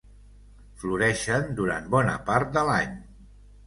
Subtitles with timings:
[0.85, 3.01] Floreixen durant bona part de l'any.